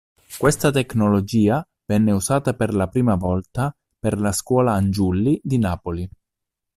Questa 0.39 0.71
tecnologia 0.71 1.63
venne 1.85 2.11
usata 2.11 2.55
per 2.55 2.73
la 2.73 2.87
prima 2.87 3.13
volta 3.13 3.71
per 3.99 4.19
la 4.19 4.31
"Scuola 4.31 4.73
Angiulli" 4.73 5.39
di 5.43 5.59
Napoli. 5.59 6.09